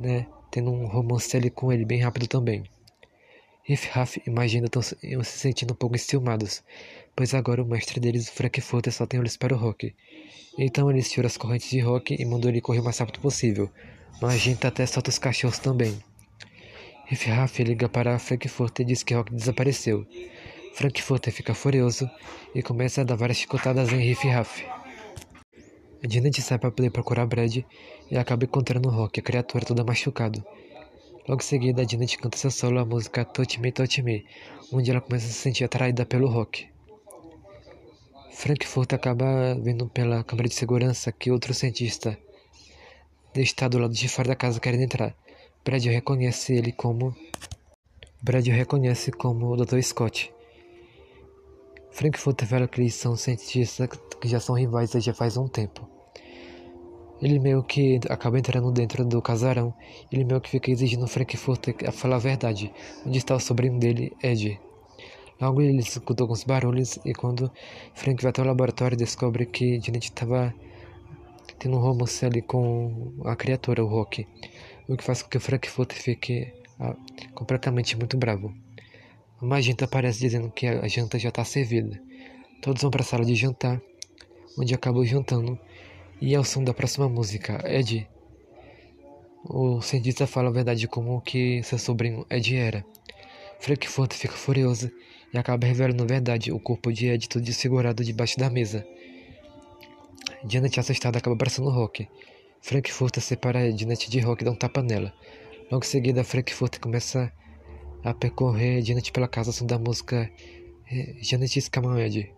né, 0.00 0.26
tendo 0.50 0.72
um 0.72 0.86
romance 0.86 1.36
ali 1.36 1.50
com 1.50 1.72
ele 1.72 1.84
bem 1.84 2.00
rápido 2.00 2.26
também. 2.26 2.64
Riff 3.62 3.88
Raff 3.90 4.22
e 4.26 4.30
Magina 4.30 4.66
estão 4.66 4.80
se 4.80 4.96
sentindo 5.24 5.72
um 5.72 5.76
pouco 5.76 5.96
enciumados, 5.96 6.62
pois 7.16 7.32
agora 7.32 7.62
o 7.62 7.66
mestre 7.66 7.98
deles, 7.98 8.28
o 8.28 8.32
Frankfurter, 8.32 8.92
só 8.92 9.06
tem 9.06 9.18
olhos 9.18 9.38
para 9.38 9.54
o 9.54 9.58
Rock. 9.58 9.94
Então 10.58 10.90
eles 10.90 11.10
tiram 11.10 11.26
as 11.26 11.38
correntes 11.38 11.70
de 11.70 11.80
Rock 11.80 12.14
e 12.14 12.24
mandam 12.26 12.50
ele 12.50 12.60
correr 12.60 12.80
o 12.80 12.84
mais 12.84 12.98
rápido 12.98 13.20
possível. 13.20 13.70
Magenta 14.20 14.68
até 14.68 14.84
solta 14.84 15.08
os 15.08 15.18
cachorros 15.18 15.58
também. 15.58 15.98
Riff 17.06 17.64
liga 17.64 17.88
para 17.88 18.18
Frankfurter 18.18 18.84
e 18.84 18.88
diz 18.88 19.02
que 19.02 19.14
Rock 19.14 19.32
desapareceu. 19.34 20.06
Frankfurter 20.74 21.32
fica 21.32 21.54
furioso 21.54 22.08
e 22.54 22.62
começa 22.62 23.00
a 23.00 23.04
dar 23.04 23.16
várias 23.16 23.38
chicotadas 23.38 23.90
em 23.92 23.98
Riff 23.98 24.28
Raff. 24.28 24.66
Janet 26.06 26.42
sai 26.42 26.58
para 26.58 26.70
poder 26.70 26.90
procurar 26.90 27.26
Brad 27.26 27.56
e 28.10 28.16
acaba 28.16 28.44
encontrando 28.44 28.90
Rock, 28.90 29.20
a 29.20 29.22
criatura 29.22 29.64
toda 29.64 29.84
machucado. 29.84 30.44
Logo 31.26 31.40
em 31.40 31.44
seguida, 31.44 31.88
Janet 31.88 32.18
canta 32.18 32.36
seu 32.36 32.50
solo 32.50 32.78
a 32.78 32.84
música 32.84 33.24
Touch 33.24 33.58
Me, 33.60 33.72
Touch 33.72 34.02
Me, 34.02 34.24
onde 34.70 34.90
ela 34.90 35.00
começa 35.00 35.26
a 35.26 35.28
se 35.30 35.34
sentir 35.34 35.64
atraída 35.64 36.04
pelo 36.04 36.28
Rock. 36.28 36.75
Frankfurt 38.38 38.92
acaba 38.92 39.54
vendo 39.54 39.88
pela 39.88 40.22
câmera 40.22 40.46
de 40.46 40.54
segurança 40.54 41.10
que 41.10 41.30
outro 41.30 41.54
cientista 41.54 42.18
está 43.34 43.66
do 43.66 43.78
lado 43.78 43.94
de 43.94 44.08
fora 44.10 44.28
da 44.28 44.36
casa 44.36 44.60
querendo 44.60 44.82
entrar. 44.82 45.16
Brad 45.64 45.82
reconhece 45.86 46.52
ele 46.52 46.70
como 46.70 47.16
Brad 48.20 48.46
reconhece 48.46 49.10
como 49.10 49.46
o 49.46 49.56
Dr. 49.56 49.80
Scott. 49.80 50.30
Frankfurt 51.90 52.42
revela 52.42 52.68
que 52.68 52.78
eles 52.78 52.94
são 52.94 53.16
cientistas 53.16 53.88
que 54.20 54.28
já 54.28 54.38
são 54.38 54.54
rivais 54.54 54.90
já 54.90 55.14
faz 55.14 55.38
um 55.38 55.48
tempo. 55.48 55.88
Ele 57.22 57.38
meio 57.38 57.62
que 57.62 57.98
acaba 58.10 58.38
entrando 58.38 58.70
dentro 58.70 59.02
do 59.06 59.22
casarão. 59.22 59.72
Ele 60.12 60.24
meio 60.24 60.42
que 60.42 60.50
fica 60.50 60.70
exigindo 60.70 61.08
Frankfurt 61.08 61.68
a 61.86 61.90
falar 61.90 62.16
a 62.16 62.18
verdade. 62.18 62.70
Onde 63.06 63.16
está 63.16 63.34
o 63.34 63.40
sobrinho 63.40 63.78
dele, 63.78 64.14
Ed? 64.22 64.60
Logo 65.40 65.60
ele 65.60 65.80
escutou 65.80 66.24
alguns 66.24 66.44
barulhos 66.44 66.98
e 67.04 67.12
quando 67.12 67.52
Frank 67.94 68.22
vai 68.22 68.30
até 68.30 68.40
o 68.40 68.46
laboratório 68.46 68.96
descobre 68.96 69.44
que 69.44 69.78
Janet 69.80 70.06
estava 70.06 70.54
tendo 71.58 71.76
um 71.76 71.80
romance 71.80 72.24
ali 72.24 72.40
com 72.40 73.12
a 73.24 73.36
criatura, 73.36 73.84
o 73.84 73.86
Rock. 73.86 74.26
O 74.88 74.96
que 74.96 75.04
faz 75.04 75.22
com 75.22 75.28
que 75.28 75.36
o 75.36 75.40
Frankfurt 75.40 75.92
fique 75.92 76.52
ah, 76.80 76.96
completamente 77.34 77.96
muito 77.96 78.16
bravo. 78.16 78.54
Uma 79.40 79.60
gente 79.60 79.84
aparece 79.84 80.20
dizendo 80.20 80.50
que 80.50 80.66
a 80.66 80.88
janta 80.88 81.18
já 81.18 81.28
está 81.28 81.44
servida. 81.44 82.00
Todos 82.62 82.80
vão 82.80 82.90
para 82.90 83.02
a 83.02 83.04
sala 83.04 83.24
de 83.24 83.34
jantar, 83.34 83.80
onde 84.58 84.74
acabam 84.74 85.04
jantando. 85.04 85.58
E 86.18 86.34
ao 86.34 86.44
som 86.44 86.64
da 86.64 86.72
próxima 86.72 87.08
música, 87.08 87.62
Ed, 87.66 88.08
o 89.44 89.82
cientista 89.82 90.26
fala 90.26 90.48
a 90.48 90.52
verdade 90.52 90.88
como 90.88 91.20
que 91.20 91.62
seu 91.62 91.78
sobrinho 91.78 92.24
Ed 92.30 92.56
era. 92.56 92.86
Frankfurt 93.60 94.14
fica 94.14 94.34
furioso 94.34 94.90
e 95.36 95.38
acaba 95.38 95.66
revelando 95.66 96.02
a 96.02 96.06
verdade, 96.06 96.50
o 96.50 96.58
corpo 96.58 96.92
de 96.92 97.08
Ed 97.08 97.28
todo 97.28 97.42
desfigurado 97.42 98.02
debaixo 98.02 98.38
da 98.38 98.48
mesa. 98.48 98.86
Janet, 100.48 100.80
assustada, 100.80 101.18
acaba 101.18 101.34
abraçando 101.34 101.70
Rock. 101.70 102.08
Frankfurt 102.62 103.18
separa 103.20 103.70
Janet 103.76 104.10
de 104.10 104.18
Rock 104.20 104.42
e 104.42 104.44
dá 104.44 104.50
um 104.50 104.56
tapa 104.56 104.82
nela. 104.82 105.12
Logo 105.70 105.84
em 105.84 105.88
seguida, 105.88 106.24
Frankfurt 106.24 106.78
começa 106.78 107.30
a 108.02 108.14
percorrer 108.14 108.82
Janet 108.82 109.12
pela 109.12 109.28
casa 109.28 109.52
som 109.52 109.66
da 109.66 109.78
música 109.78 110.30
eh, 110.90 111.16
Janet 111.20 111.58
Escama 111.58 112.00
Ed. 112.00 112.32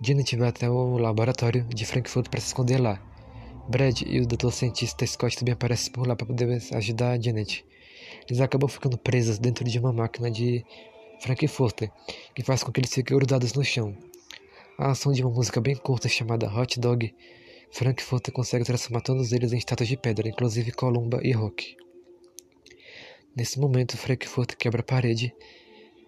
Janet 0.00 0.36
vai 0.36 0.48
até 0.48 0.70
o 0.70 0.96
laboratório 0.96 1.64
de 1.64 1.84
Frankfurt 1.84 2.28
para 2.30 2.40
se 2.40 2.46
esconder 2.46 2.80
lá. 2.80 3.02
Brad 3.68 4.00
e 4.06 4.20
o 4.20 4.26
doutor 4.26 4.52
cientista 4.52 5.06
Scott 5.06 5.36
também 5.36 5.52
aparecem 5.52 5.92
por 5.92 6.06
lá 6.06 6.16
para 6.16 6.26
poder 6.26 6.62
ajudar 6.72 7.20
Janet. 7.20 7.64
Eles 8.26 8.40
acabam 8.40 8.68
ficando 8.68 8.96
presos 8.96 9.38
dentro 9.38 9.64
de 9.64 9.78
uma 9.78 9.92
máquina 9.92 10.30
de 10.30 10.64
Frankfurter, 11.20 11.90
que 12.34 12.42
faz 12.42 12.62
com 12.62 12.72
que 12.72 12.80
eles 12.80 12.92
fiquem 12.92 13.16
grudados 13.16 13.52
no 13.52 13.64
chão. 13.64 13.96
A 14.78 14.90
ação 14.92 15.12
de 15.12 15.22
uma 15.22 15.34
música 15.34 15.60
bem 15.60 15.74
curta 15.74 16.08
chamada 16.08 16.48
Hot 16.48 16.78
Dog, 16.78 17.14
Frankfurter 17.70 18.32
consegue 18.32 18.64
transformar 18.64 19.00
todos 19.00 19.32
eles 19.32 19.52
em 19.52 19.58
estátuas 19.58 19.88
de 19.88 19.96
pedra, 19.96 20.28
inclusive 20.28 20.72
Columba 20.72 21.20
e 21.22 21.32
Rock. 21.32 21.76
Nesse 23.36 23.58
momento, 23.60 23.96
Frankfurter 23.96 24.56
quebra 24.56 24.80
a 24.80 24.84
parede, 24.84 25.34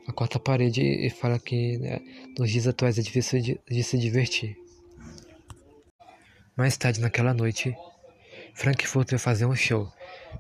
a 0.07 0.13
quarta 0.13 0.39
parede, 0.39 0.83
e 0.83 1.11
fala 1.11 1.39
que 1.39 1.79
né, 1.79 2.01
nos 2.39 2.51
dias 2.51 2.67
atuais 2.67 2.99
é 2.99 3.03
difícil 3.03 3.41
de, 3.41 3.61
de 3.69 3.83
se 3.83 3.99
divertir. 3.99 4.57
Mais 6.57 6.77
tarde 6.77 7.01
naquela 7.01 7.33
noite, 7.33 7.75
Frankfurt 8.55 9.11
vai 9.11 9.19
fazer 9.19 9.47
um 9.47 9.55
show. 9.55 9.89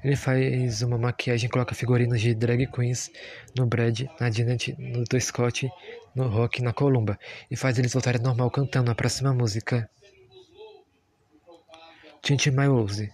Ele 0.03 0.17
faz 0.17 0.83
uma 0.83 0.97
maquiagem, 0.97 1.51
coloca 1.51 1.75
figurinos 1.75 2.21
de 2.21 2.35
drag 2.35 2.67
queens 2.67 3.11
no 3.57 3.67
Brad, 3.67 4.03
na 4.19 4.31
Janet, 4.31 4.75
no 4.79 5.05
do 5.05 5.21
Scott, 5.21 5.71
no 6.15 6.29
Rock 6.29 6.63
na 6.63 6.73
Columba 6.73 7.19
e 7.51 7.57
faz 7.57 7.79
eles 7.79 7.93
voltarem 7.93 8.21
normal 8.21 8.51
cantando 8.51 8.91
a 8.91 8.95
próxima 8.95 9.33
música. 9.33 9.89
Tintin 12.23 12.51
My 12.51 12.67
Rose. 12.67 13.11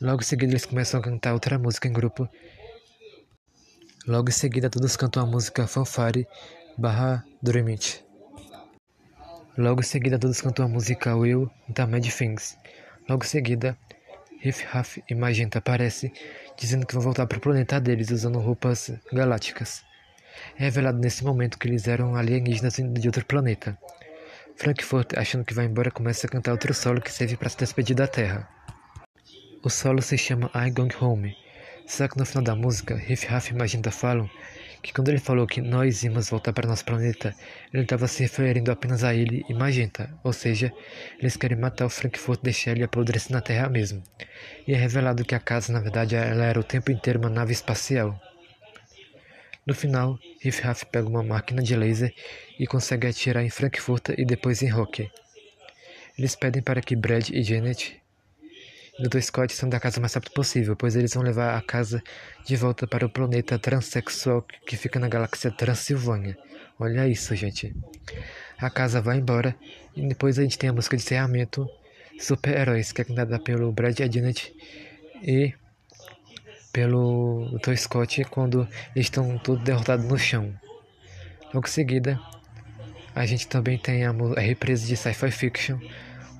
Logo 0.00 0.22
em 0.22 0.24
seguida 0.24 0.52
eles 0.52 0.66
começam 0.66 1.00
a 1.00 1.02
cantar 1.02 1.32
outra 1.32 1.58
música 1.58 1.88
em 1.88 1.92
grupo. 1.92 2.28
Logo 4.06 4.28
em 4.28 4.32
seguida 4.32 4.70
todos 4.70 4.96
cantam 4.96 5.22
a 5.22 5.26
música 5.26 5.66
Fanfare 5.66 6.26
barra 6.76 7.24
Dream 7.42 7.68
It. 7.68 8.04
Logo 9.56 9.80
em 9.80 9.84
seguida 9.84 10.18
todos 10.18 10.40
cantam 10.40 10.64
a 10.64 10.68
música 10.68 11.14
Will 11.14 11.50
da 11.68 11.86
Mad 11.86 12.06
Things. 12.06 12.56
Logo 13.08 13.24
em 13.24 13.28
seguida, 13.28 13.76
Riff 14.40 14.64
Raff 14.64 15.04
e 15.08 15.14
Magenta 15.14 15.58
aparecem, 15.58 16.12
dizendo 16.56 16.86
que 16.86 16.94
vão 16.94 17.02
voltar 17.02 17.26
para 17.26 17.38
o 17.38 17.40
planeta 17.40 17.78
deles 17.78 18.10
usando 18.10 18.38
roupas 18.38 18.90
galácticas. 19.12 19.84
É 20.58 20.64
revelado 20.64 20.98
nesse 20.98 21.22
momento 21.22 21.58
que 21.58 21.68
eles 21.68 21.86
eram 21.86 22.16
alienígenas 22.16 22.74
de 22.74 23.08
outro 23.08 23.24
planeta. 23.26 23.76
Frankfurt, 24.56 25.16
achando 25.16 25.44
que 25.44 25.54
vai 25.54 25.66
embora, 25.66 25.90
começa 25.90 26.26
a 26.26 26.30
cantar 26.30 26.52
outro 26.52 26.72
solo 26.72 27.00
que 27.00 27.12
serve 27.12 27.36
para 27.36 27.50
se 27.50 27.58
despedir 27.58 27.94
da 27.94 28.06
Terra. 28.06 28.48
O 29.62 29.68
solo 29.68 30.00
se 30.00 30.16
chama 30.16 30.50
I 30.54 30.70
Going 30.70 30.94
Home, 31.00 31.36
só 31.86 32.08
que 32.08 32.16
no 32.16 32.24
final 32.24 32.42
da 32.42 32.56
música, 32.56 32.94
Riff 32.94 33.26
Raff 33.26 33.52
e 33.52 33.56
Magenta 33.56 33.90
falam 33.90 34.30
que 34.82 34.92
quando 34.92 35.08
ele 35.08 35.18
falou 35.18 35.46
que 35.46 35.60
nós 35.60 36.02
íamos 36.02 36.30
voltar 36.30 36.52
para 36.52 36.68
nosso 36.68 36.84
planeta, 36.84 37.34
ele 37.72 37.82
estava 37.82 38.08
se 38.08 38.22
referindo 38.22 38.70
apenas 38.70 39.04
a 39.04 39.14
ele 39.14 39.44
e 39.48 39.54
Magenta, 39.54 40.12
ou 40.24 40.32
seja, 40.32 40.72
eles 41.18 41.36
querem 41.36 41.58
matar 41.58 41.86
o 41.86 41.90
Frankfurt 41.90 42.40
deixar 42.42 42.72
ele 42.72 42.84
apodrecer 42.84 43.32
na 43.32 43.40
Terra 43.40 43.68
mesmo. 43.68 44.02
E 44.66 44.72
é 44.72 44.76
revelado 44.76 45.24
que 45.24 45.34
a 45.34 45.40
casa, 45.40 45.72
na 45.72 45.80
verdade, 45.80 46.16
ela 46.16 46.44
era 46.44 46.58
o 46.58 46.64
tempo 46.64 46.90
inteiro 46.90 47.18
uma 47.18 47.30
nave 47.30 47.52
espacial. 47.52 48.20
No 49.66 49.74
final, 49.74 50.18
Riff 50.42 50.62
Raff 50.62 50.86
pega 50.86 51.08
uma 51.08 51.22
máquina 51.22 51.62
de 51.62 51.76
laser 51.76 52.12
e 52.58 52.66
consegue 52.66 53.06
atirar 53.06 53.44
em 53.44 53.50
Frankfurt 53.50 54.08
e 54.16 54.24
depois 54.24 54.62
em 54.62 54.68
Rocky. 54.68 55.10
Eles 56.18 56.34
pedem 56.34 56.62
para 56.62 56.80
que 56.80 56.96
Brad 56.96 57.28
e 57.30 57.42
Janet 57.42 58.00
e 59.00 59.08
Dr. 59.08 59.22
Scott 59.22 59.54
são 59.54 59.66
da 59.66 59.80
casa 59.80 59.98
o 59.98 60.02
mais 60.02 60.12
rápido 60.12 60.32
possível, 60.32 60.76
pois 60.76 60.94
eles 60.94 61.14
vão 61.14 61.22
levar 61.22 61.56
a 61.56 61.62
casa 61.62 62.02
de 62.44 62.54
volta 62.54 62.86
para 62.86 63.06
o 63.06 63.08
planeta 63.08 63.58
transexual 63.58 64.42
que 64.66 64.76
fica 64.76 65.00
na 65.00 65.08
galáxia 65.08 65.50
Transilvânia. 65.50 66.36
Olha 66.78 67.08
isso, 67.08 67.34
gente. 67.34 67.74
A 68.58 68.68
casa 68.68 69.00
vai 69.00 69.16
embora 69.16 69.56
e 69.96 70.06
depois 70.06 70.38
a 70.38 70.42
gente 70.42 70.58
tem 70.58 70.68
a 70.68 70.72
música 70.74 70.98
de 70.98 71.02
encerramento 71.02 71.66
Super-Heróis, 72.18 72.92
que 72.92 73.00
é 73.00 73.04
cantada 73.04 73.38
pelo 73.38 73.72
Brad 73.72 73.98
Adnet 74.00 74.54
e 75.22 75.54
pelo 76.70 77.58
Dr. 77.58 77.76
Scott 77.76 78.24
quando 78.24 78.68
eles 78.94 79.06
estão 79.06 79.38
todos 79.38 79.64
derrotados 79.64 80.04
no 80.04 80.18
chão. 80.18 80.54
Logo 81.54 81.66
em 81.66 81.70
seguida, 81.70 82.20
a 83.14 83.24
gente 83.24 83.48
também 83.48 83.78
tem 83.78 84.04
a, 84.04 84.10
a 84.10 84.40
represa 84.40 84.86
de 84.86 84.94
sci-fi 84.94 85.30
fiction 85.30 85.78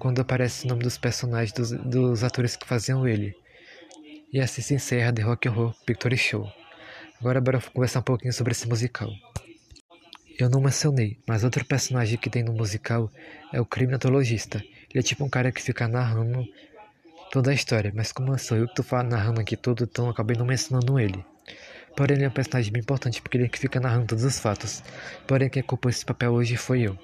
quando 0.01 0.19
aparece 0.19 0.65
o 0.65 0.69
nome 0.69 0.83
dos 0.83 0.97
personagens 0.97 1.53
dos, 1.53 1.71
dos 1.71 2.25
atores 2.25 2.57
que 2.57 2.67
faziam 2.67 3.07
ele. 3.07 3.37
E 4.33 4.41
assim 4.41 4.63
se 4.63 4.75
encerra 4.75 5.13
The 5.13 5.23
Rock 5.23 5.49
Horror 5.49 5.75
Picture 5.85 6.17
Show. 6.17 6.51
Agora 7.21 7.39
bora 7.41 7.61
conversar 7.61 8.01
um 8.01 8.03
pouquinho 8.03 8.33
sobre 8.33 8.53
esse 8.53 8.67
musical. 8.67 9.11
Eu 10.39 10.49
não 10.49 10.63
mencionei, 10.63 11.19
mas 11.27 11.45
outro 11.45 11.63
personagem 11.67 12.17
que 12.17 12.31
tem 12.31 12.43
no 12.43 12.53
musical 12.53 13.11
é 13.53 13.61
o 13.61 13.67
criminatologista. 13.67 14.59
Ele 14.89 15.01
é 15.01 15.03
tipo 15.03 15.23
um 15.23 15.29
cara 15.29 15.53
que 15.53 15.61
fica 15.61 15.87
narrando 15.87 16.49
toda 17.31 17.51
a 17.51 17.55
história, 17.55 17.93
mas 17.95 18.11
como 18.11 18.37
sou 18.39 18.57
eu 18.57 18.67
que 18.67 18.83
tô 18.83 19.03
narrando 19.03 19.41
aqui 19.41 19.55
tudo, 19.55 19.85
então 19.85 20.09
acabei 20.09 20.35
não 20.35 20.47
mencionando 20.47 20.99
ele. 20.99 21.23
Porém, 21.95 22.17
ele 22.17 22.25
é 22.25 22.29
um 22.29 22.33
personagem 22.33 22.73
bem 22.73 22.81
importante 22.81 23.21
porque 23.21 23.37
ele 23.37 23.45
é 23.45 23.49
que 23.49 23.59
fica 23.59 23.79
narrando 23.79 24.07
todos 24.07 24.25
os 24.25 24.39
fatos. 24.39 24.83
Porém, 25.27 25.51
quem 25.51 25.61
ocupou 25.63 25.91
esse 25.91 26.07
papel 26.07 26.33
hoje 26.33 26.57
foi 26.57 26.83
eu. 26.83 26.97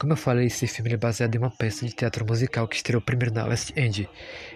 Como 0.00 0.14
eu 0.14 0.16
falei, 0.16 0.46
esse 0.46 0.66
filme 0.66 0.94
é 0.94 0.96
baseado 0.96 1.34
em 1.34 1.38
uma 1.38 1.50
peça 1.50 1.84
de 1.84 1.92
teatro 1.92 2.24
musical 2.24 2.66
que 2.66 2.76
estreou 2.76 3.02
primeiro 3.02 3.34
na 3.34 3.44
West 3.44 3.76
End, 3.76 4.08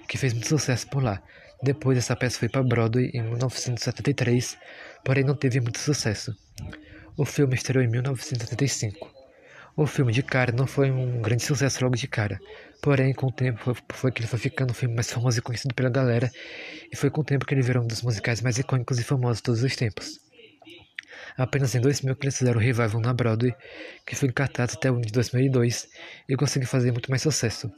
que 0.08 0.16
fez 0.16 0.32
muito 0.32 0.48
sucesso 0.48 0.88
por 0.88 1.02
lá. 1.02 1.22
Depois, 1.62 1.98
essa 1.98 2.16
peça 2.16 2.38
foi 2.38 2.48
para 2.48 2.62
Broadway 2.62 3.10
em 3.12 3.22
1973, 3.22 4.56
porém 5.04 5.22
não 5.22 5.36
teve 5.36 5.60
muito 5.60 5.78
sucesso. 5.78 6.34
O 7.14 7.26
filme 7.26 7.54
estreou 7.56 7.84
em 7.84 7.88
1975. 7.88 9.12
O 9.76 9.86
filme 9.86 10.14
de 10.14 10.22
cara 10.22 10.50
não 10.50 10.66
foi 10.66 10.90
um 10.90 11.20
grande 11.20 11.42
sucesso 11.42 11.84
logo 11.84 11.94
de 11.94 12.08
cara, 12.08 12.40
porém 12.80 13.12
com 13.12 13.26
o 13.26 13.32
tempo 13.32 13.60
foi, 13.60 13.74
foi 13.92 14.12
que 14.12 14.22
ele 14.22 14.28
foi 14.28 14.38
ficando 14.38 14.70
um 14.70 14.74
filme 14.74 14.94
mais 14.94 15.12
famoso 15.12 15.38
e 15.38 15.42
conhecido 15.42 15.74
pela 15.74 15.90
galera, 15.90 16.30
e 16.90 16.96
foi 16.96 17.10
com 17.10 17.20
o 17.20 17.24
tempo 17.24 17.44
que 17.44 17.52
ele 17.52 17.60
virou 17.60 17.84
um 17.84 17.86
dos 17.86 18.00
musicais 18.00 18.40
mais 18.40 18.56
icônicos 18.56 18.98
e 18.98 19.04
famosos 19.04 19.38
de 19.38 19.42
todos 19.42 19.62
os 19.62 19.76
tempos. 19.76 20.23
Apenas 21.36 21.74
em 21.74 21.80
2000 21.80 22.14
que 22.16 22.26
eles 22.26 22.38
fizeram 22.38 22.58
o 22.58 22.62
revival 22.62 23.00
na 23.00 23.12
Broadway, 23.12 23.54
que 24.06 24.14
foi 24.14 24.28
em 24.28 24.32
cartaz 24.32 24.74
até 24.74 24.90
o 24.90 24.94
ano 24.94 25.04
de 25.04 25.12
2002 25.12 25.88
e 26.28 26.36
conseguiu 26.36 26.68
fazer 26.68 26.92
muito 26.92 27.10
mais 27.10 27.22
sucesso. 27.22 27.72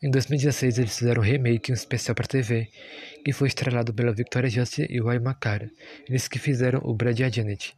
Em 0.00 0.10
2016 0.10 0.78
eles 0.78 0.96
fizeram 0.96 1.20
um 1.20 1.24
remake, 1.24 1.70
um 1.70 1.74
especial 1.74 2.14
para 2.14 2.26
TV, 2.26 2.68
que 3.24 3.32
foi 3.32 3.48
estrelado 3.48 3.92
pela 3.92 4.12
Victoria 4.12 4.48
Justice 4.48 4.86
e 4.88 5.00
Ay 5.06 5.18
Makara, 5.18 5.70
eles 6.08 6.28
que 6.28 6.38
fizeram 6.38 6.80
o 6.82 6.94
Brad 6.94 7.18
e 7.18 7.24
a 7.24 7.28
Janet. 7.28 7.76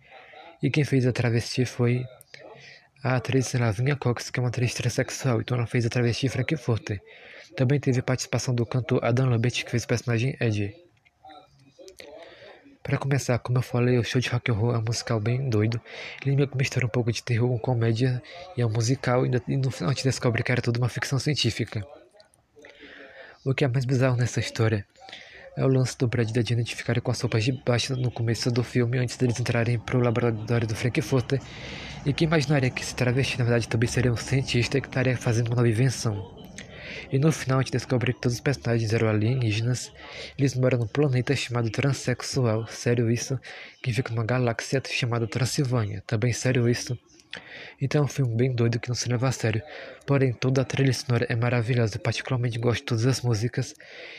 E 0.63 0.71
quem 0.71 0.85
fez 0.85 1.07
a 1.07 1.13
travesti 1.13 1.65
foi 1.65 2.05
a 3.03 3.17
atriz 3.17 3.55
Lavinia 3.55 3.97
Cox, 3.97 4.31
que 4.31 4.39
é 4.39 4.43
uma 4.43 4.51
atriz 4.51 4.75
transexual, 4.75 5.41
então 5.41 5.57
ela 5.57 5.67
fez 5.67 5.87
a 5.87 5.89
travesti 5.89 6.29
Frankfurter. 6.29 7.01
Também 7.57 7.81
teve 7.81 8.03
participação 8.03 8.55
do 8.55 8.67
cantor 8.67 9.03
Adam 9.03 9.31
Lambert, 9.31 9.65
que 9.65 9.71
fez 9.71 9.85
o 9.85 9.89
personagem 9.89 10.37
Eddie. 10.39 10.90
Para 12.91 12.99
começar, 12.99 13.39
como 13.39 13.57
eu 13.57 13.63
falei, 13.63 13.99
o 13.99 14.03
show 14.03 14.21
de 14.21 14.29
rock 14.29 14.51
and 14.51 14.55
roll 14.55 14.75
é 14.75 14.79
um 14.79 14.83
musical 14.83 15.21
bem 15.21 15.49
doido. 15.49 15.81
Ele 16.27 16.35
meio 16.35 16.49
que 16.49 16.57
mistura 16.57 16.87
um 16.87 16.89
pouco 16.89 17.13
de 17.13 17.23
terror 17.23 17.49
com 17.49 17.57
comédia 17.57 18.21
e 18.57 18.63
é 18.63 18.67
um 18.67 18.69
musical 18.69 19.25
e 19.25 19.29
no 19.29 19.71
final 19.71 19.93
gente 19.93 20.03
descobre 20.03 20.43
que 20.43 20.51
era 20.51 20.61
tudo 20.61 20.79
uma 20.79 20.89
ficção 20.89 21.17
científica. 21.17 21.87
O 23.45 23.55
que 23.55 23.65
é 23.65 23.69
mais 23.69 23.85
bizarro 23.85 24.17
nessa 24.17 24.41
história 24.41 24.85
é 25.57 25.65
o 25.65 25.69
lance 25.69 25.97
do 25.97 26.09
Brad 26.09 26.31
e 26.31 26.33
da 26.33 26.43
Janet 26.43 26.75
ficarem 26.75 27.01
com 27.01 27.13
as 27.13 27.21
roupas 27.21 27.45
de 27.45 27.53
baixo 27.53 27.95
no 27.95 28.11
começo 28.11 28.51
do 28.51 28.65
filme 28.65 28.99
antes 28.99 29.17
deles 29.17 29.39
entrarem 29.39 29.79
para 29.79 29.97
o 29.97 30.01
laboratório 30.01 30.67
do 30.67 30.75
Frankfurter 30.75 31.41
e 32.05 32.13
que 32.13 32.25
imaginaria 32.25 32.71
que 32.71 32.83
esse 32.83 32.97
travesti 32.97 33.39
na 33.39 33.45
verdade 33.45 33.69
também 33.69 33.89
seria 33.89 34.13
um 34.13 34.17
cientista 34.17 34.81
que 34.81 34.89
estaria 34.89 35.17
fazendo 35.17 35.47
uma 35.47 35.55
nova 35.55 35.69
invenção. 35.69 36.40
E 37.11 37.19
no 37.19 37.33
final 37.33 37.59
a 37.59 37.63
gente 37.63 37.73
descobre 37.73 38.13
que 38.13 38.21
todos 38.21 38.37
os 38.37 38.41
personagens 38.41 38.93
eram 38.93 39.09
alienígenas. 39.09 39.93
Eles 40.39 40.55
moram 40.55 40.79
num 40.79 40.87
planeta 40.87 41.35
chamado 41.35 41.71
Transsexual. 41.71 42.67
Sério 42.67 43.11
isso? 43.11 43.39
Que 43.83 43.93
fica 43.93 44.13
numa 44.13 44.25
galáxia 44.25 44.83
chamada 44.91 45.27
Transilvânia. 45.27 46.03
Também 46.07 46.33
sério 46.33 46.69
isso? 46.69 46.99
Então 47.81 48.03
é 48.03 48.05
um 48.05 48.09
filme 48.09 48.35
bem 48.37 48.53
doido 48.53 48.81
que 48.81 48.89
não 48.89 48.95
se 48.95 49.09
leva 49.09 49.29
a 49.29 49.33
sério. 49.33 49.63
Porém, 50.07 50.33
toda 50.33 50.63
a 50.63 50.65
trilha 50.65 50.93
sonora 50.93 51.27
é 51.29 51.37
maravilhosa. 51.37 51.97
Eu 51.97 52.01
particularmente 52.01 52.59
gosto 52.59 52.81
de 52.81 52.87
todas 52.87 53.07
as 53.07 53.23
músicas. 53.23 53.75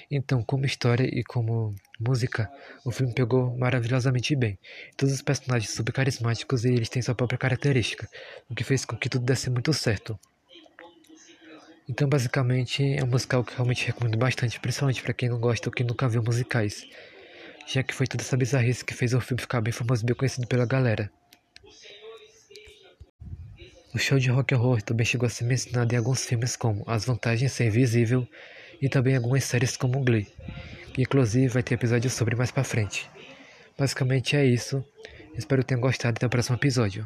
Então, 0.10 0.42
como 0.44 0.66
história 0.66 1.04
e 1.04 1.24
como 1.24 1.75
música, 2.00 2.50
o 2.86 2.92
filme 2.92 3.13
pegou 3.13 3.56
maravilhosamente 3.58 4.36
bem. 4.36 4.58
Todos 4.96 5.13
os 5.13 5.22
personagens 5.22 5.70
são 5.70 5.78
super 5.78 5.94
carismáticos 5.94 6.66
e 6.66 6.70
eles 6.70 6.90
têm 6.90 7.01
sua 7.01 7.16
própria 7.16 7.38
característica, 7.38 8.08
o 8.50 8.56
que 8.56 8.63
fez 8.63 8.86
com 8.86 8.96
que 8.96 9.10
tudo 9.10 9.25
desse 9.25 9.50
muito 9.50 9.74
certo. 9.74 10.18
Então, 11.91 12.07
basicamente, 12.07 12.81
é 12.81 13.03
um 13.03 13.07
musical 13.07 13.43
que 13.43 13.53
realmente 13.53 13.86
recomendo 13.86 14.17
bastante, 14.17 14.57
principalmente 14.62 15.03
para 15.03 15.13
quem 15.13 15.27
não 15.27 15.38
gosta 15.38 15.67
ou 15.67 15.74
quem 15.74 15.86
nunca 15.86 16.07
viu 16.07 16.24
musicais, 16.24 16.88
já 17.67 17.83
que 17.83 17.93
foi 17.93 18.07
toda 18.07 18.24
essa 18.24 18.38
bizarrice 18.38 18.86
que 18.86 18.93
fez 18.93 19.13
o 19.13 19.19
filme 19.19 19.41
ficar 19.41 19.60
bem 19.60 19.74
famoso 19.74 20.01
e 20.01 20.05
bem 20.05 20.15
conhecido 20.15 20.48
pela 20.48 20.65
galera. 20.65 21.12
O 23.93 23.98
show 23.98 24.17
de 24.17 24.29
rock 24.29 24.55
and 24.55 24.57
roll 24.57 24.81
também 24.81 25.05
chegou 25.05 25.27
a 25.27 25.29
ser 25.29 25.43
mencionado 25.43 25.93
em 25.93 25.98
alguns 25.98 26.25
filmes 26.25 26.55
como 26.55 26.86
As 26.88 27.03
Vantagens 27.03 27.51
Ser 27.51 27.65
Invisível 27.65 28.25
e 28.81 28.88
também 28.88 29.17
algumas 29.17 29.43
séries 29.43 29.75
como 29.75 30.01
Glee, 30.01 30.29
que 30.93 31.01
inclusive 31.01 31.50
vai 31.50 31.62
ter 31.62 31.74
episódio 31.74 32.10
sobre 32.10 32.38
mais 32.38 32.51
pra 32.51 32.63
frente. 32.63 33.10
Basicamente 33.77 34.38
é 34.38 34.45
isso. 34.45 34.81
Espero 35.38 35.62
que 35.62 35.67
tenham 35.67 35.81
gostado 35.81 36.15
e 36.15 36.19
até 36.19 36.25
o 36.25 36.29
próximo 36.29 36.55
episódio. 36.55 37.05